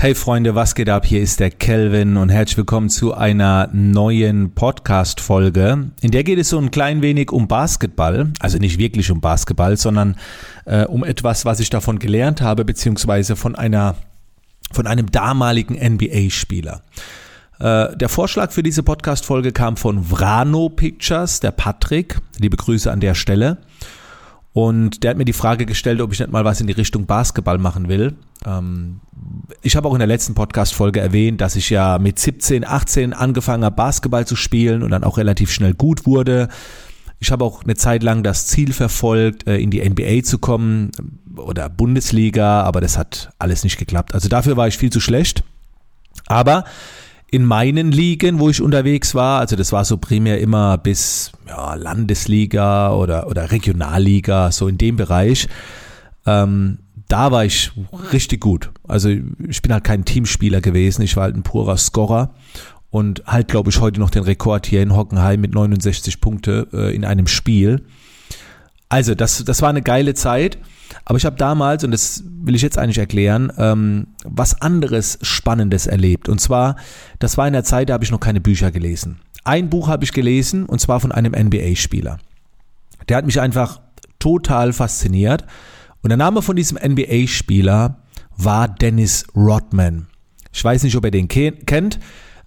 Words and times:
Hey 0.00 0.14
Freunde, 0.14 0.54
was 0.54 0.74
geht 0.74 0.88
ab? 0.88 1.04
Hier 1.04 1.20
ist 1.20 1.40
der 1.40 1.50
Kelvin 1.50 2.16
und 2.16 2.30
herzlich 2.30 2.56
willkommen 2.56 2.88
zu 2.88 3.12
einer 3.12 3.68
neuen 3.74 4.54
Podcast-Folge. 4.54 5.90
In 6.00 6.10
der 6.10 6.24
geht 6.24 6.38
es 6.38 6.48
so 6.48 6.58
ein 6.58 6.70
klein 6.70 7.02
wenig 7.02 7.30
um 7.30 7.48
Basketball. 7.48 8.32
Also 8.40 8.56
nicht 8.56 8.78
wirklich 8.78 9.10
um 9.10 9.20
Basketball, 9.20 9.76
sondern 9.76 10.16
äh, 10.64 10.86
um 10.86 11.04
etwas, 11.04 11.44
was 11.44 11.60
ich 11.60 11.68
davon 11.68 11.98
gelernt 11.98 12.40
habe, 12.40 12.64
beziehungsweise 12.64 13.36
von 13.36 13.54
einer, 13.54 13.94
von 14.72 14.86
einem 14.86 15.12
damaligen 15.12 15.74
NBA-Spieler. 15.74 16.80
Äh, 17.58 17.94
der 17.94 18.08
Vorschlag 18.08 18.52
für 18.52 18.62
diese 18.62 18.82
Podcast-Folge 18.82 19.52
kam 19.52 19.76
von 19.76 20.10
Vrano 20.10 20.70
Pictures, 20.70 21.40
der 21.40 21.50
Patrick. 21.50 22.22
Liebe 22.38 22.56
Grüße 22.56 22.90
an 22.90 23.00
der 23.00 23.14
Stelle. 23.14 23.58
Und 24.52 25.04
der 25.04 25.10
hat 25.10 25.18
mir 25.18 25.24
die 25.24 25.32
Frage 25.32 25.64
gestellt, 25.64 26.00
ob 26.00 26.12
ich 26.12 26.18
nicht 26.18 26.32
mal 26.32 26.44
was 26.44 26.60
in 26.60 26.66
die 26.66 26.72
Richtung 26.72 27.06
Basketball 27.06 27.58
machen 27.58 27.88
will. 27.88 28.16
Ähm, 28.44 29.00
ich 29.62 29.76
habe 29.76 29.88
auch 29.88 29.92
in 29.92 30.00
der 30.00 30.08
letzten 30.08 30.34
Podcast-Folge 30.34 31.00
erwähnt, 31.00 31.40
dass 31.40 31.54
ich 31.54 31.70
ja 31.70 31.98
mit 31.98 32.18
17, 32.18 32.66
18 32.66 33.12
angefangen 33.12 33.64
habe, 33.64 33.76
Basketball 33.76 34.26
zu 34.26 34.34
spielen 34.34 34.82
und 34.82 34.90
dann 34.90 35.04
auch 35.04 35.18
relativ 35.18 35.52
schnell 35.52 35.74
gut 35.74 36.04
wurde. 36.04 36.48
Ich 37.20 37.30
habe 37.30 37.44
auch 37.44 37.62
eine 37.62 37.76
Zeit 37.76 38.02
lang 38.02 38.22
das 38.22 38.46
Ziel 38.46 38.72
verfolgt, 38.72 39.46
äh, 39.46 39.58
in 39.58 39.70
die 39.70 39.88
NBA 39.88 40.24
zu 40.24 40.38
kommen 40.38 40.90
oder 41.36 41.68
Bundesliga, 41.68 42.62
aber 42.62 42.80
das 42.80 42.98
hat 42.98 43.30
alles 43.38 43.62
nicht 43.62 43.78
geklappt. 43.78 44.14
Also 44.14 44.28
dafür 44.28 44.56
war 44.56 44.66
ich 44.66 44.78
viel 44.78 44.90
zu 44.90 45.00
schlecht. 45.00 45.44
Aber 46.26 46.64
in 47.30 47.44
meinen 47.44 47.92
Ligen, 47.92 48.40
wo 48.40 48.50
ich 48.50 48.60
unterwegs 48.60 49.14
war, 49.14 49.40
also 49.40 49.54
das 49.54 49.72
war 49.72 49.84
so 49.84 49.98
primär 49.98 50.40
immer 50.40 50.78
bis 50.78 51.30
ja, 51.46 51.74
Landesliga 51.74 52.92
oder, 52.92 53.28
oder 53.28 53.52
Regionalliga, 53.52 54.50
so 54.50 54.66
in 54.66 54.78
dem 54.78 54.96
Bereich, 54.96 55.46
ähm, 56.26 56.78
da 57.06 57.30
war 57.30 57.44
ich 57.44 57.72
richtig 58.12 58.40
gut. 58.40 58.70
Also 58.86 59.08
ich 59.08 59.62
bin 59.62 59.72
halt 59.72 59.84
kein 59.84 60.04
Teamspieler 60.04 60.60
gewesen, 60.60 61.02
ich 61.02 61.16
war 61.16 61.24
halt 61.24 61.36
ein 61.36 61.42
purer 61.42 61.76
Scorer 61.76 62.34
und 62.90 63.22
halt, 63.26 63.48
glaube 63.48 63.70
ich, 63.70 63.80
heute 63.80 64.00
noch 64.00 64.10
den 64.10 64.24
Rekord 64.24 64.66
hier 64.66 64.82
in 64.82 64.96
Hockenheim 64.96 65.40
mit 65.40 65.54
69 65.54 66.20
Punkte 66.20 66.66
äh, 66.72 66.94
in 66.94 67.04
einem 67.04 67.28
Spiel. 67.28 67.84
Also 68.90 69.14
das, 69.14 69.42
das 69.44 69.62
war 69.62 69.70
eine 69.70 69.80
geile 69.80 70.12
Zeit. 70.12 70.58
Aber 71.04 71.16
ich 71.16 71.24
habe 71.24 71.36
damals, 71.36 71.84
und 71.84 71.92
das 71.92 72.24
will 72.26 72.54
ich 72.54 72.62
jetzt 72.62 72.76
eigentlich 72.76 72.98
erklären, 72.98 73.52
ähm, 73.56 74.08
was 74.24 74.60
anderes 74.60 75.18
Spannendes 75.22 75.86
erlebt. 75.86 76.28
Und 76.28 76.40
zwar, 76.40 76.76
das 77.20 77.38
war 77.38 77.46
in 77.46 77.52
der 77.52 77.64
Zeit, 77.64 77.88
da 77.88 77.94
habe 77.94 78.04
ich 78.04 78.10
noch 78.10 78.20
keine 78.20 78.40
Bücher 78.40 78.70
gelesen. 78.70 79.20
Ein 79.44 79.70
Buch 79.70 79.88
habe 79.88 80.04
ich 80.04 80.12
gelesen, 80.12 80.66
und 80.66 80.80
zwar 80.80 81.00
von 81.00 81.12
einem 81.12 81.32
NBA-Spieler. 81.32 82.18
Der 83.08 83.16
hat 83.16 83.24
mich 83.24 83.40
einfach 83.40 83.80
total 84.18 84.72
fasziniert. 84.72 85.44
Und 86.02 86.10
der 86.10 86.16
Name 86.16 86.42
von 86.42 86.56
diesem 86.56 86.76
NBA-Spieler 86.76 88.02
war 88.36 88.68
Dennis 88.68 89.24
Rodman. 89.34 90.08
Ich 90.52 90.64
weiß 90.64 90.82
nicht, 90.82 90.96
ob 90.96 91.04
ihr 91.04 91.10
den 91.10 91.28
kennt. 91.28 92.00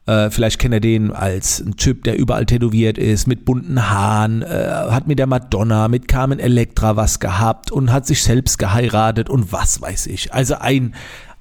Äh, 0.05 0.29
vielleicht 0.29 0.59
kennt 0.59 0.73
er 0.73 0.81
den 0.81 1.11
als 1.11 1.61
ein 1.61 1.77
Typ, 1.77 2.03
der 2.03 2.17
überall 2.17 2.45
tätowiert 2.45 2.97
ist, 2.97 3.25
mit 3.25 3.45
bunten 3.45 3.89
Haaren, 3.89 4.41
äh, 4.41 4.45
hat 4.89 5.07
mit 5.07 5.17
der 5.17 5.27
Madonna, 5.27 5.87
mit 5.87 6.07
Carmen 6.07 6.39
Electra 6.39 6.95
was 6.95 7.19
gehabt 7.19 7.71
und 7.71 7.91
hat 7.91 8.05
sich 8.05 8.21
selbst 8.21 8.59
geheiratet 8.59 9.29
und 9.29 9.53
was 9.53 9.81
weiß 9.81 10.07
ich. 10.07 10.33
Also 10.33 10.55
ein, 10.55 10.93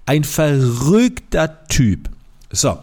ein 0.07 0.23
verrückter 0.23 1.67
Typ. 1.67 2.09
So. 2.51 2.79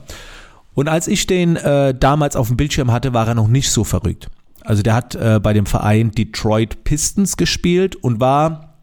Und 0.73 0.89
als 0.89 1.07
ich 1.07 1.27
den 1.27 1.55
äh, 1.55 1.93
damals 1.93 2.35
auf 2.35 2.47
dem 2.47 2.57
Bildschirm 2.57 2.91
hatte, 2.91 3.13
war 3.13 3.27
er 3.27 3.35
noch 3.35 3.47
nicht 3.47 3.71
so 3.71 3.83
verrückt. 3.83 4.29
Also 4.61 4.83
der 4.83 4.93
hat 4.93 5.15
äh, 5.15 5.39
bei 5.41 5.53
dem 5.53 5.65
Verein 5.65 6.11
Detroit 6.11 6.83
Pistons 6.83 7.37
gespielt 7.37 7.95
und 7.95 8.19
war 8.19 8.75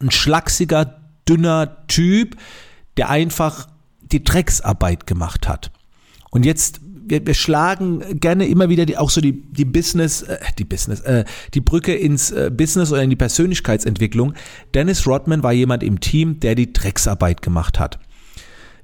ein 0.00 0.10
schlachsiger, 0.10 0.96
dünner 1.28 1.86
Typ, 1.86 2.36
der 2.96 3.10
einfach 3.10 3.68
die 4.00 4.24
Drecksarbeit 4.24 5.06
gemacht 5.06 5.48
hat. 5.48 5.70
Und 6.32 6.46
jetzt, 6.46 6.80
wir, 6.82 7.24
wir 7.26 7.34
schlagen 7.34 8.18
gerne 8.18 8.46
immer 8.46 8.70
wieder 8.70 8.86
die, 8.86 8.96
auch 8.96 9.10
so 9.10 9.20
die, 9.20 9.42
die 9.52 9.66
Business, 9.66 10.22
äh, 10.22 10.38
die 10.58 10.64
Business, 10.64 11.00
äh, 11.00 11.24
die 11.52 11.60
Brücke 11.60 11.94
ins 11.94 12.30
äh, 12.30 12.50
Business 12.50 12.90
oder 12.90 13.02
in 13.02 13.10
die 13.10 13.16
Persönlichkeitsentwicklung. 13.16 14.32
Dennis 14.74 15.06
Rodman 15.06 15.42
war 15.42 15.52
jemand 15.52 15.82
im 15.82 16.00
Team, 16.00 16.40
der 16.40 16.54
die 16.54 16.72
Drecksarbeit 16.72 17.42
gemacht 17.42 17.78
hat. 17.78 17.98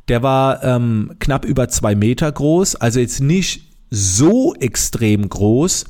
Der 0.09 0.23
war 0.23 0.63
ähm, 0.63 1.15
knapp 1.19 1.45
über 1.47 1.69
zwei 1.69 1.95
Meter 1.95 2.31
groß, 2.31 2.77
also 2.77 3.01
jetzt 3.01 3.21
nicht 3.21 3.63
so 3.91 4.55
extrem 4.55 5.27
groß, 5.27 5.87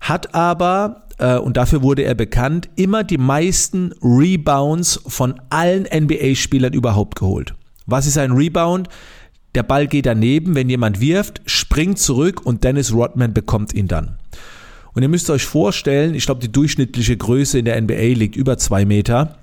hat 0.00 0.34
aber, 0.34 1.06
äh, 1.18 1.38
und 1.38 1.56
dafür 1.56 1.82
wurde 1.82 2.02
er 2.02 2.16
bekannt, 2.16 2.68
immer 2.74 3.04
die 3.04 3.18
meisten 3.18 3.92
Rebounds 4.02 5.00
von 5.06 5.40
allen 5.50 5.84
NBA-Spielern 5.84 6.72
überhaupt 6.72 7.18
geholt. 7.18 7.54
Was 7.86 8.06
ist 8.06 8.18
ein 8.18 8.32
Rebound? 8.32 8.88
Der 9.54 9.62
Ball 9.62 9.86
geht 9.86 10.06
daneben, 10.06 10.54
wenn 10.54 10.68
jemand 10.68 11.00
wirft, 11.00 11.40
springt 11.46 11.98
zurück 11.98 12.44
und 12.44 12.64
Dennis 12.64 12.92
Rodman 12.92 13.32
bekommt 13.32 13.72
ihn 13.74 13.88
dann. 13.88 14.18
Und 14.92 15.02
ihr 15.02 15.08
müsst 15.08 15.30
euch 15.30 15.44
vorstellen, 15.44 16.14
ich 16.14 16.26
glaube, 16.26 16.40
die 16.40 16.52
durchschnittliche 16.52 17.16
Größe 17.16 17.58
in 17.58 17.64
der 17.64 17.80
NBA 17.80 18.14
liegt 18.14 18.36
über 18.36 18.58
zwei 18.58 18.84
Meter. 18.84 19.38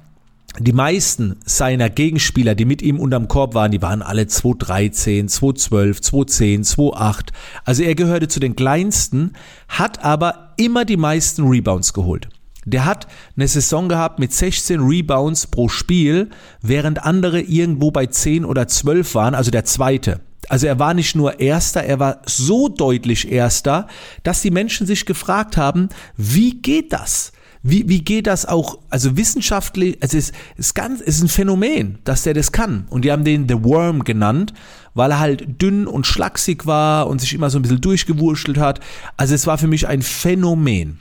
Die 0.59 0.73
meisten 0.73 1.37
seiner 1.45 1.89
Gegenspieler, 1.89 2.55
die 2.55 2.65
mit 2.65 2.81
ihm 2.81 2.99
unterm 2.99 3.27
Korb 3.27 3.55
waren, 3.55 3.71
die 3.71 3.81
waren 3.81 4.01
alle 4.01 4.27
213, 4.27 5.27
212, 5.27 6.01
210, 6.01 6.61
28. 6.61 7.35
Also 7.65 7.83
er 7.83 7.95
gehörte 7.95 8.27
zu 8.27 8.39
den 8.39 8.55
kleinsten, 8.55 9.33
hat 9.67 10.03
aber 10.03 10.53
immer 10.55 10.85
die 10.85 10.97
meisten 10.97 11.45
Rebounds 11.47 11.93
geholt. 11.93 12.29
Der 12.65 12.85
hat 12.85 13.07
eine 13.37 13.47
Saison 13.47 13.87
gehabt 13.87 14.19
mit 14.19 14.33
16 14.33 14.81
Rebounds 14.81 15.47
pro 15.47 15.69
Spiel, 15.69 16.29
während 16.61 17.03
andere 17.03 17.41
irgendwo 17.41 17.91
bei 17.91 18.07
10 18.07 18.43
oder 18.43 18.67
12 18.67 19.15
waren, 19.15 19.35
also 19.35 19.51
der 19.51 19.65
zweite. 19.65 20.19
Also 20.49 20.67
er 20.67 20.79
war 20.79 20.93
nicht 20.93 21.15
nur 21.15 21.39
erster, 21.39 21.83
er 21.83 21.99
war 21.99 22.21
so 22.25 22.67
deutlich 22.69 23.31
erster, 23.31 23.87
dass 24.23 24.41
die 24.41 24.51
Menschen 24.51 24.85
sich 24.87 25.05
gefragt 25.05 25.57
haben, 25.57 25.89
wie 26.17 26.61
geht 26.61 26.93
das? 26.93 27.31
Wie, 27.67 27.89
wie 27.89 28.03
geht 28.03 28.27
das 28.27 28.45
auch, 28.45 28.77
also 28.91 29.17
wissenschaftlich, 29.17 29.97
also 29.99 30.19
es 30.19 30.33
ist 30.55 30.75
ganz, 30.75 31.01
es 31.01 31.17
ist 31.17 31.23
ein 31.23 31.29
Phänomen, 31.29 31.97
dass 32.03 32.21
der 32.21 32.35
das 32.35 32.51
kann. 32.51 32.85
Und 32.91 33.05
die 33.05 33.11
haben 33.11 33.23
den 33.23 33.49
The 33.49 33.63
Worm 33.63 34.03
genannt, 34.03 34.53
weil 34.93 35.09
er 35.09 35.19
halt 35.19 35.61
dünn 35.63 35.87
und 35.87 36.05
schlaksig 36.05 36.67
war 36.67 37.07
und 37.07 37.21
sich 37.21 37.33
immer 37.33 37.49
so 37.49 37.57
ein 37.57 37.63
bisschen 37.63 37.81
durchgewurschtelt 37.81 38.59
hat. 38.59 38.81
Also 39.17 39.33
es 39.33 39.47
war 39.47 39.57
für 39.57 39.67
mich 39.67 39.87
ein 39.87 40.03
Phänomen. 40.03 40.99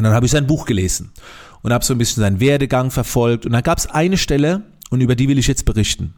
Und 0.00 0.04
dann 0.04 0.14
habe 0.14 0.24
ich 0.24 0.32
sein 0.32 0.46
Buch 0.46 0.64
gelesen 0.64 1.12
und 1.60 1.74
habe 1.74 1.84
so 1.84 1.92
ein 1.92 1.98
bisschen 1.98 2.22
seinen 2.22 2.40
Werdegang 2.40 2.90
verfolgt. 2.90 3.44
Und 3.44 3.52
da 3.52 3.60
gab 3.60 3.76
es 3.76 3.86
eine 3.86 4.16
Stelle, 4.16 4.62
und 4.88 5.02
über 5.02 5.14
die 5.14 5.28
will 5.28 5.38
ich 5.38 5.46
jetzt 5.46 5.66
berichten. 5.66 6.14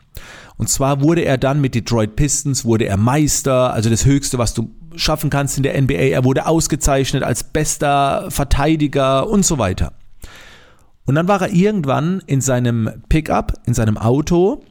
Und 0.56 0.69
zwar 0.69 1.00
wurde 1.00 1.25
er 1.25 1.37
dann 1.37 1.60
mit 1.60 1.75
Detroit 1.75 2.15
Pistons, 2.15 2.65
wurde 2.65 2.84
er 2.84 2.97
Meister, 2.97 3.75
also 3.75 3.91
das 3.91 4.04
Höchste, 4.04 4.38
was 4.38 4.54
du 4.54 4.70
schaffen 4.94 5.31
kannst 5.31 5.56
in 5.56 5.65
der 5.65 5.82
NBA. 5.82 5.94
Er 5.94 6.22
wurde 6.22 6.47
ausgezeichnet 6.47 7.25
als 7.25 7.43
bester 7.43 8.31
Verteidiger 8.31 9.28
und 9.28 9.44
so 9.44 9.59
weiter. 9.59 9.94
Und 11.04 11.16
dann 11.16 11.26
war 11.26 11.43
er 11.43 11.53
irgendwann 11.53 12.22
in 12.28 12.41
seinem 12.41 13.03
Pickup, 13.09 13.54
in 13.66 13.75
seinem 13.75 13.99
Auto, 13.99 14.62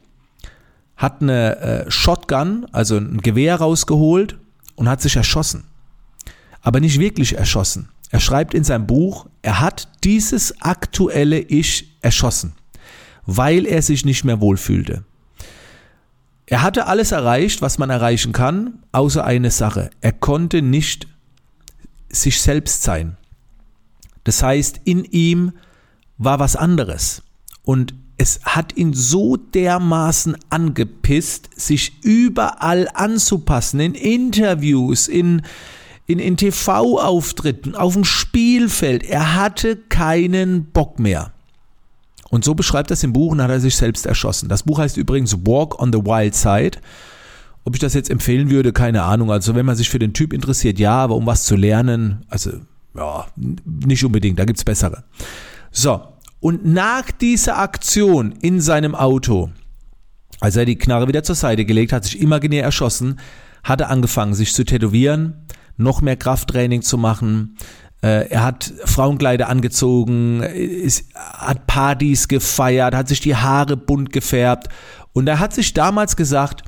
hat 0.96 1.20
eine 1.20 1.58
äh, 1.58 1.90
Shotgun, 1.90 2.64
also 2.72 2.96
ein 2.96 3.20
Gewehr 3.20 3.56
rausgeholt 3.56 4.38
und 4.74 4.88
hat 4.88 5.02
sich 5.02 5.16
erschossen. 5.16 5.64
Aber 6.62 6.80
nicht 6.80 6.98
wirklich 6.98 7.36
erschossen. 7.36 7.90
Er 8.12 8.20
schreibt 8.20 8.52
in 8.52 8.62
seinem 8.62 8.86
Buch, 8.86 9.26
er 9.40 9.60
hat 9.60 9.88
dieses 10.04 10.60
aktuelle 10.60 11.40
Ich 11.40 11.96
erschossen, 12.02 12.52
weil 13.24 13.66
er 13.66 13.80
sich 13.80 14.04
nicht 14.04 14.22
mehr 14.22 14.40
wohlfühlte. 14.40 15.04
Er 16.44 16.60
hatte 16.60 16.86
alles 16.86 17.12
erreicht, 17.12 17.62
was 17.62 17.78
man 17.78 17.88
erreichen 17.88 18.32
kann, 18.32 18.80
außer 18.92 19.24
eine 19.24 19.50
Sache. 19.50 19.88
Er 20.02 20.12
konnte 20.12 20.60
nicht 20.60 21.08
sich 22.10 22.42
selbst 22.42 22.82
sein. 22.82 23.16
Das 24.24 24.42
heißt, 24.42 24.82
in 24.84 25.04
ihm 25.04 25.52
war 26.18 26.38
was 26.38 26.54
anderes. 26.54 27.22
Und 27.62 27.94
es 28.18 28.40
hat 28.44 28.76
ihn 28.76 28.92
so 28.92 29.38
dermaßen 29.38 30.36
angepisst, 30.50 31.48
sich 31.56 32.04
überall 32.04 32.88
anzupassen, 32.92 33.80
in 33.80 33.94
Interviews, 33.94 35.08
in, 35.08 35.40
in, 36.06 36.18
in 36.18 36.36
TV-Auftritten, 36.36 37.74
auf 37.74 37.94
dem 37.94 38.04
Spielfeld. 38.04 39.04
Er 39.04 39.34
hatte 39.34 39.76
keinen 39.76 40.66
Bock 40.66 40.98
mehr. 40.98 41.32
Und 42.30 42.44
so 42.44 42.54
beschreibt 42.54 42.90
das 42.90 43.02
im 43.02 43.12
Buch 43.12 43.32
und 43.32 43.42
hat 43.42 43.50
er 43.50 43.60
sich 43.60 43.76
selbst 43.76 44.06
erschossen. 44.06 44.48
Das 44.48 44.62
Buch 44.62 44.78
heißt 44.78 44.96
übrigens 44.96 45.36
Walk 45.46 45.80
on 45.80 45.92
the 45.92 45.98
Wild 45.98 46.34
Side. 46.34 46.78
Ob 47.64 47.74
ich 47.74 47.80
das 47.80 47.94
jetzt 47.94 48.10
empfehlen 48.10 48.50
würde, 48.50 48.72
keine 48.72 49.02
Ahnung. 49.02 49.30
Also 49.30 49.54
wenn 49.54 49.66
man 49.66 49.76
sich 49.76 49.90
für 49.90 49.98
den 49.98 50.14
Typ 50.14 50.32
interessiert, 50.32 50.78
ja, 50.78 50.94
aber 50.94 51.14
um 51.14 51.26
was 51.26 51.44
zu 51.44 51.56
lernen, 51.56 52.24
also 52.28 52.52
ja, 52.96 53.26
nicht 53.36 54.04
unbedingt, 54.04 54.38
da 54.38 54.44
gibt's 54.44 54.64
bessere. 54.64 55.04
So, 55.70 56.00
und 56.40 56.64
nach 56.64 57.10
dieser 57.10 57.58
Aktion 57.58 58.32
in 58.40 58.60
seinem 58.60 58.94
Auto, 58.94 59.50
als 60.40 60.56
er 60.56 60.64
die 60.64 60.76
Knarre 60.76 61.08
wieder 61.08 61.22
zur 61.22 61.36
Seite 61.36 61.64
gelegt 61.64 61.92
hat, 61.92 62.04
sich 62.04 62.20
imaginär 62.20 62.64
erschossen, 62.64 63.20
hat 63.62 63.80
er 63.80 63.90
angefangen, 63.90 64.34
sich 64.34 64.52
zu 64.52 64.64
tätowieren, 64.64 65.34
noch 65.76 66.00
mehr 66.00 66.16
Krafttraining 66.16 66.82
zu 66.82 66.98
machen. 66.98 67.56
Äh, 68.02 68.28
er 68.30 68.42
hat 68.42 68.72
Frauenkleider 68.84 69.48
angezogen, 69.48 70.42
ist, 70.42 71.14
hat 71.14 71.66
Partys 71.66 72.28
gefeiert, 72.28 72.94
hat 72.94 73.08
sich 73.08 73.20
die 73.20 73.36
Haare 73.36 73.76
bunt 73.76 74.12
gefärbt 74.12 74.68
Und 75.12 75.28
er 75.28 75.38
hat 75.38 75.52
sich 75.54 75.72
damals 75.74 76.16
gesagt, 76.16 76.62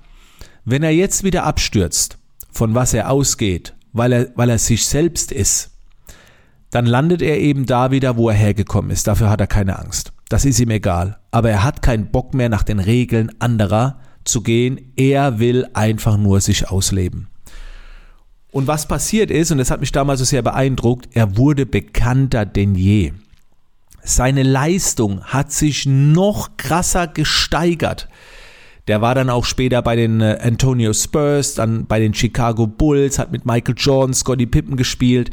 wenn 0.65 0.83
er 0.83 0.93
jetzt 0.93 1.25
wieder 1.25 1.45
abstürzt, 1.45 2.19
von 2.51 2.75
was 2.75 2.95
er 2.95 3.11
ausgeht, 3.11 3.75
weil 3.93 4.13
er, 4.13 4.29
weil 4.37 4.51
er 4.51 4.59
sich 4.59 4.87
selbst 4.87 5.33
ist, 5.33 5.73
dann 6.71 6.87
landet 6.87 7.23
er 7.23 7.39
eben 7.39 7.67
da 7.67 7.91
wieder, 7.91 8.17
wo 8.17 8.29
er 8.29 8.35
hergekommen 8.35 8.91
ist. 8.91 9.07
Dafür 9.07 9.31
hat 9.31 9.41
er 9.41 9.47
keine 9.47 9.79
Angst. 9.79 10.13
Das 10.29 10.45
ist 10.45 10.59
ihm 10.59 10.71
egal. 10.71 11.19
Aber 11.31 11.51
er 11.51 11.63
hat 11.63 11.83
keinen 11.83 12.11
Bock 12.11 12.35
mehr 12.35 12.49
nach 12.49 12.65
den 12.65 12.81
Regeln 12.81 13.31
anderer 13.39 14.01
zu 14.25 14.43
gehen. 14.43 14.93
Er 14.97 15.39
will 15.39 15.69
einfach 15.75 16.17
nur 16.17 16.41
sich 16.41 16.69
ausleben. 16.69 17.29
Und 18.55 18.69
was 18.69 18.87
passiert 18.87 19.33
ist, 19.33 19.51
und 19.51 19.59
das 19.59 19.73
hat 19.73 19.81
mich 19.81 19.91
damals 19.91 20.21
so 20.21 20.25
sehr 20.25 20.43
beeindruckt, 20.43 21.09
er 21.13 21.37
wurde 21.37 21.67
bekannter 21.67 22.47
denn 22.47 22.77
je. 22.77 23.13
Seine 24.05 24.45
Leistung 24.45 25.25
hat 25.25 25.51
sich 25.51 25.87
noch 25.87 26.57
krasser 26.57 27.09
gesteigert. 27.09 28.09
Der 28.87 29.01
war 29.01 29.17
dann 29.17 29.29
auch 29.29 29.45
später 29.45 29.83
bei 29.83 29.97
den 29.97 30.21
äh, 30.21 30.39
Antonio 30.41 30.93
Spurs, 30.93 31.55
dann 31.55 31.87
bei 31.87 31.99
den 31.99 32.15
Chicago 32.15 32.69
Bulls, 32.69 33.19
hat 33.19 33.33
mit 33.33 33.45
Michael 33.45 33.75
Jordan, 33.77 34.15
Scottie 34.15 34.47
Pippen 34.47 34.77
gespielt. 34.77 35.31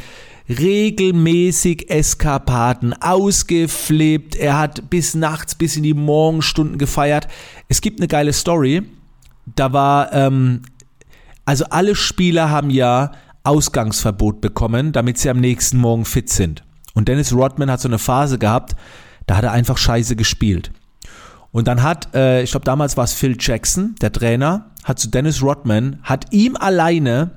Regelmäßig 0.49 1.91
Eskapaden, 1.91 2.99
ausgeflippt. 3.03 4.35
Er 4.35 4.57
hat 4.57 4.89
bis 4.89 5.13
nachts, 5.13 5.53
bis 5.53 5.77
in 5.77 5.83
die 5.83 5.93
Morgenstunden 5.93 6.79
gefeiert. 6.79 7.27
Es 7.67 7.81
gibt 7.81 7.99
eine 7.99 8.07
geile 8.07 8.33
Story. 8.33 8.81
Da 9.55 9.73
war, 9.73 10.11
ähm, 10.11 10.63
also 11.45 11.65
alle 11.69 11.95
Spieler 11.95 12.49
haben 12.49 12.69
ja 12.69 13.11
Ausgangsverbot 13.43 14.41
bekommen, 14.41 14.91
damit 14.91 15.17
sie 15.17 15.29
am 15.29 15.39
nächsten 15.39 15.77
Morgen 15.77 16.05
fit 16.05 16.29
sind. 16.29 16.63
Und 16.93 17.07
Dennis 17.07 17.33
Rodman 17.33 17.71
hat 17.71 17.81
so 17.81 17.87
eine 17.87 17.99
Phase 17.99 18.37
gehabt, 18.37 18.75
da 19.27 19.37
hat 19.37 19.43
er 19.43 19.51
einfach 19.51 19.77
scheiße 19.77 20.15
gespielt. 20.15 20.71
Und 21.51 21.67
dann 21.67 21.83
hat, 21.83 22.13
äh, 22.15 22.43
ich 22.43 22.51
glaube 22.51 22.65
damals 22.65 22.97
war 22.97 23.03
es 23.03 23.13
Phil 23.13 23.35
Jackson, 23.39 23.95
der 24.01 24.11
Trainer, 24.11 24.71
hat 24.83 24.99
zu 24.99 25.09
Dennis 25.09 25.41
Rodman, 25.41 25.99
hat 26.03 26.27
ihm 26.31 26.55
alleine 26.55 27.31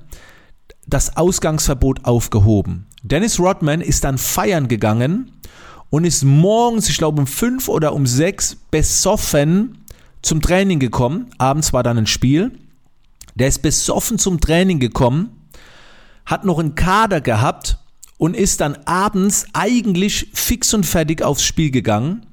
das 0.87 1.17
Ausgangsverbot 1.17 2.05
aufgehoben. 2.05 2.87
Dennis 3.03 3.39
Rodman 3.39 3.81
ist 3.81 4.05
dann 4.05 4.19
feiern 4.19 4.69
gegangen 4.69 5.31
und 5.91 6.05
ist 6.05 6.25
morgens, 6.25 6.89
ich 6.89 6.99
glaube 6.99 7.21
um 7.21 7.27
fünf 7.27 7.69
oder 7.69 7.93
um 7.95 8.07
sechs, 8.07 8.57
besoffen 8.71 9.79
zum 10.23 10.41
Training 10.41 10.79
gekommen. 10.79 11.31
Abends 11.39 11.73
war 11.73 11.83
dann 11.83 11.99
ein 11.99 12.07
Spiel. 12.07 12.53
Der 13.35 13.49
ist 13.49 13.63
besoffen 13.63 14.19
zum 14.19 14.41
Training 14.41 14.79
gekommen, 14.79 15.49
hat 16.25 16.45
noch 16.45 16.59
einen 16.59 16.75
Kader 16.75 17.21
gehabt 17.21 17.79
und 18.17 18.35
ist 18.35 18.61
dann 18.61 18.77
abends 18.85 19.47
eigentlich 19.53 20.31
fix 20.33 20.73
und 20.73 20.87
fertig 20.87 21.23
aufs 21.23 21.43
Spiel 21.43 21.71
gegangen. 21.71 22.27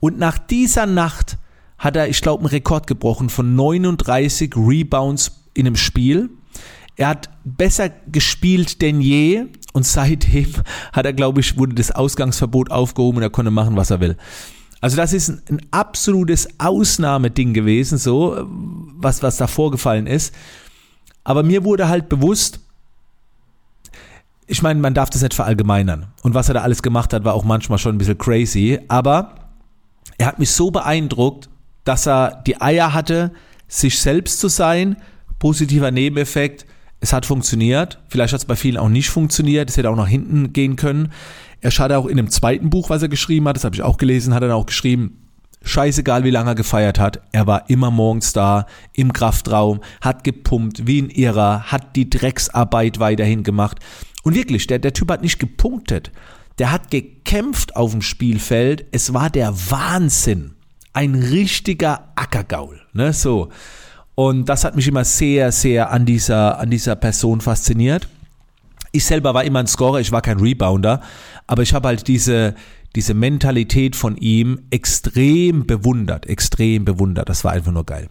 Und 0.00 0.18
nach 0.18 0.38
dieser 0.38 0.86
Nacht 0.86 1.38
hat 1.78 1.96
er, 1.96 2.08
ich 2.08 2.20
glaube, 2.20 2.42
einen 2.42 2.50
Rekord 2.50 2.86
gebrochen 2.86 3.30
von 3.30 3.54
39 3.54 4.54
Rebounds 4.56 5.32
in 5.54 5.66
einem 5.66 5.76
Spiel. 5.76 6.30
Er 6.96 7.08
hat 7.08 7.30
besser 7.44 7.88
gespielt 7.88 8.82
denn 8.82 9.00
je 9.00 9.46
und 9.72 9.86
seitdem 9.86 10.52
hat 10.92 11.06
er, 11.06 11.12
glaube 11.12 11.40
ich, 11.40 11.56
wurde 11.56 11.74
das 11.74 11.90
Ausgangsverbot 11.90 12.70
aufgehoben 12.70 13.18
und 13.18 13.22
er 13.22 13.30
konnte 13.30 13.50
machen, 13.50 13.76
was 13.76 13.90
er 13.90 14.00
will. 14.00 14.16
Also 14.80 14.96
das 14.96 15.12
ist 15.12 15.28
ein, 15.28 15.42
ein 15.48 15.66
absolutes 15.70 16.48
Ausnahmeding 16.58 17.52
gewesen, 17.52 17.98
so 17.98 18.46
was 18.46 19.22
was 19.22 19.36
da 19.36 19.46
vorgefallen 19.46 20.06
ist. 20.06 20.34
Aber 21.24 21.42
mir 21.42 21.64
wurde 21.64 21.88
halt 21.88 22.08
bewusst, 22.08 22.60
ich 24.46 24.62
meine, 24.62 24.80
man 24.80 24.94
darf 24.94 25.10
das 25.10 25.22
nicht 25.22 25.34
verallgemeinern. 25.34 26.06
Und 26.22 26.34
was 26.34 26.48
er 26.48 26.54
da 26.54 26.62
alles 26.62 26.82
gemacht 26.82 27.12
hat, 27.12 27.24
war 27.24 27.34
auch 27.34 27.44
manchmal 27.44 27.78
schon 27.78 27.94
ein 27.94 27.98
bisschen 27.98 28.18
crazy. 28.18 28.80
Aber 28.88 29.34
er 30.18 30.26
hat 30.26 30.38
mich 30.38 30.50
so 30.50 30.70
beeindruckt, 30.70 31.48
dass 31.84 32.06
er 32.06 32.42
die 32.46 32.60
Eier 32.60 32.92
hatte, 32.92 33.32
sich 33.68 34.00
selbst 34.00 34.40
zu 34.40 34.48
sein. 34.48 34.96
Positiver 35.38 35.90
Nebeneffekt. 35.90 36.66
Es 37.00 37.12
hat 37.12 37.26
funktioniert. 37.26 37.98
Vielleicht 38.08 38.32
hat 38.32 38.40
es 38.40 38.44
bei 38.46 38.56
vielen 38.56 38.76
auch 38.76 38.88
nicht 38.88 39.10
funktioniert. 39.10 39.70
Es 39.70 39.76
hätte 39.76 39.90
auch 39.90 39.96
nach 39.96 40.08
hinten 40.08 40.52
gehen 40.52 40.76
können. 40.76 41.12
Er 41.60 41.70
hat 41.70 41.92
auch 41.92 42.06
in 42.06 42.16
dem 42.16 42.30
zweiten 42.30 42.70
Buch, 42.70 42.90
was 42.90 43.02
er 43.02 43.08
geschrieben 43.08 43.46
hat, 43.48 43.56
das 43.56 43.64
habe 43.64 43.74
ich 43.74 43.82
auch 43.82 43.98
gelesen, 43.98 44.34
hat 44.34 44.42
er 44.42 44.56
auch 44.56 44.66
geschrieben, 44.66 45.20
scheißegal 45.62 46.24
wie 46.24 46.30
lange 46.30 46.52
er 46.52 46.54
gefeiert 46.54 46.98
hat, 46.98 47.20
er 47.32 47.46
war 47.46 47.68
immer 47.68 47.90
morgens 47.90 48.32
da, 48.32 48.66
im 48.94 49.12
Kraftraum, 49.12 49.80
hat 50.00 50.24
gepumpt, 50.24 50.86
wie 50.86 51.02
ein 51.02 51.10
Irrer, 51.10 51.64
hat 51.64 51.96
die 51.96 52.08
Drecksarbeit 52.08 52.98
weiterhin 52.98 53.42
gemacht. 53.42 53.78
Und 54.22 54.34
wirklich, 54.34 54.66
der, 54.66 54.78
der 54.78 54.92
Typ 54.92 55.10
hat 55.10 55.22
nicht 55.22 55.38
gepunktet. 55.38 56.12
Der 56.58 56.72
hat 56.72 56.90
gekämpft 56.90 57.76
auf 57.76 57.92
dem 57.92 58.02
Spielfeld. 58.02 58.84
Es 58.92 59.14
war 59.14 59.30
der 59.30 59.54
Wahnsinn. 59.70 60.52
Ein 60.92 61.14
richtiger 61.14 62.12
Ackergaul. 62.16 62.80
Ne, 62.92 63.12
so. 63.12 63.50
Und 64.20 64.50
das 64.50 64.64
hat 64.64 64.76
mich 64.76 64.86
immer 64.86 65.02
sehr, 65.02 65.50
sehr 65.50 65.90
an 65.90 66.04
dieser, 66.04 66.58
an 66.58 66.68
dieser 66.68 66.94
Person 66.94 67.40
fasziniert. 67.40 68.06
Ich 68.92 69.06
selber 69.06 69.32
war 69.32 69.44
immer 69.44 69.60
ein 69.60 69.66
Scorer, 69.66 69.98
ich 69.98 70.12
war 70.12 70.20
kein 70.20 70.38
Rebounder, 70.38 71.00
aber 71.46 71.62
ich 71.62 71.72
habe 71.72 71.88
halt 71.88 72.06
diese, 72.06 72.54
diese 72.94 73.14
Mentalität 73.14 73.96
von 73.96 74.18
ihm 74.18 74.60
extrem 74.68 75.64
bewundert, 75.66 76.26
extrem 76.26 76.84
bewundert. 76.84 77.30
Das 77.30 77.44
war 77.44 77.52
einfach 77.52 77.72
nur 77.72 77.86
geil. 77.86 78.10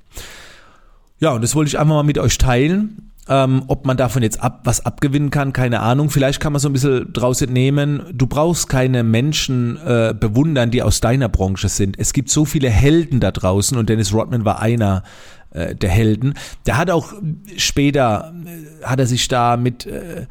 Ja, 1.20 1.30
und 1.34 1.44
das 1.44 1.54
wollte 1.54 1.70
ich 1.70 1.78
einfach 1.78 1.94
mal 1.94 2.02
mit 2.02 2.18
euch 2.18 2.40
teilen. 2.40 3.12
Ähm, 3.28 3.62
ob 3.68 3.86
man 3.86 3.96
davon 3.96 4.24
jetzt 4.24 4.42
ab, 4.42 4.62
was 4.64 4.84
abgewinnen 4.84 5.30
kann, 5.30 5.54
keine 5.54 5.82
Ahnung. 5.82 6.10
Vielleicht 6.10 6.40
kann 6.40 6.52
man 6.52 6.60
so 6.60 6.68
ein 6.70 6.74
bisschen 6.74 7.14
draus 7.14 7.44
entnehmen, 7.44 8.02
du 8.12 8.26
brauchst 8.26 8.68
keine 8.68 9.04
Menschen 9.04 9.78
äh, 9.86 10.16
bewundern, 10.20 10.72
die 10.72 10.82
aus 10.82 11.00
deiner 11.00 11.30
Branche 11.30 11.70
sind. 11.70 12.00
Es 12.00 12.14
gibt 12.14 12.32
so 12.32 12.46
viele 12.46 12.72
Helden 12.72 13.20
da 13.20 13.30
draußen 13.30 13.78
und 13.78 13.88
Dennis 13.90 14.12
Rodman 14.12 14.46
war 14.46 14.60
einer 14.60 15.04
äh, 15.52 15.76
der 15.76 15.90
Helden. 15.90 16.34
Der 16.66 16.78
hat 16.78 16.90
auch 16.90 17.14
später, 17.58 18.34
äh, 18.46 18.86
hat 18.86 19.00
er 19.00 19.08
sich 19.08 19.28
da 19.28 19.58
mit 19.58 19.86
äh, 19.86 20.28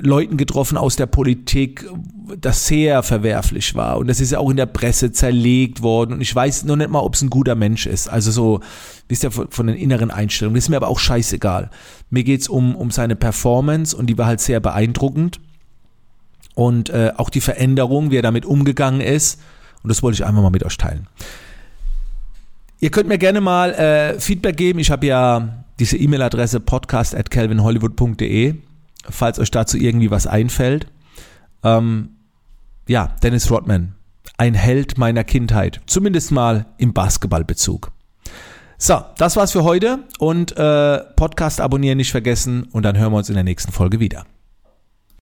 Leuten 0.00 0.38
getroffen 0.38 0.78
aus 0.78 0.96
der 0.96 1.04
Politik, 1.04 1.86
das 2.40 2.66
sehr 2.66 3.02
verwerflich 3.02 3.74
war. 3.74 3.98
Und 3.98 4.06
das 4.06 4.20
ist 4.20 4.32
ja 4.32 4.38
auch 4.38 4.48
in 4.48 4.56
der 4.56 4.64
Presse 4.64 5.12
zerlegt 5.12 5.82
worden. 5.82 6.14
Und 6.14 6.20
ich 6.22 6.34
weiß 6.34 6.64
noch 6.64 6.76
nicht 6.76 6.88
mal, 6.88 7.00
ob 7.00 7.14
es 7.14 7.20
ein 7.20 7.28
guter 7.28 7.54
Mensch 7.54 7.86
ist. 7.86 8.08
Also 8.08 8.30
so, 8.30 8.60
wisst 9.08 9.24
ihr, 9.24 9.30
von, 9.30 9.50
von 9.50 9.66
den 9.66 9.76
inneren 9.76 10.10
Einstellungen. 10.10 10.54
Das 10.54 10.64
ist 10.64 10.70
mir 10.70 10.76
aber 10.76 10.88
auch 10.88 10.98
scheißegal. 10.98 11.70
Mir 12.08 12.24
geht's 12.24 12.48
um, 12.48 12.74
um 12.74 12.90
seine 12.90 13.16
Performance 13.16 13.94
und 13.94 14.06
die 14.06 14.16
war 14.16 14.26
halt 14.26 14.40
sehr 14.40 14.60
beeindruckend. 14.60 15.40
Und 16.54 16.88
äh, 16.88 17.12
auch 17.14 17.28
die 17.28 17.42
Veränderung, 17.42 18.10
wie 18.10 18.16
er 18.16 18.22
damit 18.22 18.46
umgegangen 18.46 19.02
ist. 19.02 19.42
Und 19.82 19.90
das 19.90 20.02
wollte 20.02 20.14
ich 20.14 20.24
einfach 20.26 20.40
mal 20.40 20.50
mit 20.50 20.64
euch 20.64 20.78
teilen. 20.78 21.06
Ihr 22.80 22.90
könnt 22.90 23.08
mir 23.08 23.18
gerne 23.18 23.40
mal 23.40 23.72
äh, 23.72 24.20
Feedback 24.20 24.56
geben. 24.56 24.78
Ich 24.78 24.90
habe 24.90 25.06
ja 25.06 25.64
diese 25.78 25.96
E-Mail-Adresse 25.96 26.60
podcast 26.60 27.14
at 27.14 27.30
calvinhollywood.de 27.30 28.54
falls 29.10 29.38
euch 29.38 29.50
dazu 29.50 29.76
irgendwie 29.76 30.10
was 30.10 30.26
einfällt. 30.26 30.86
Ähm, 31.62 32.10
ja, 32.88 33.14
Dennis 33.22 33.50
Rodman, 33.50 33.94
ein 34.38 34.54
Held 34.54 34.98
meiner 34.98 35.24
Kindheit, 35.24 35.80
zumindest 35.86 36.32
mal 36.32 36.66
im 36.78 36.92
Basketballbezug. 36.92 37.90
So, 38.78 39.00
das 39.16 39.36
war's 39.36 39.52
für 39.52 39.64
heute 39.64 40.00
und 40.18 40.56
äh, 40.56 40.98
Podcast 41.16 41.60
abonnieren 41.60 41.96
nicht 41.96 42.10
vergessen 42.10 42.64
und 42.72 42.82
dann 42.82 42.98
hören 42.98 43.12
wir 43.12 43.18
uns 43.18 43.30
in 43.30 43.34
der 43.34 43.44
nächsten 43.44 43.72
Folge 43.72 44.00
wieder. 44.00 44.24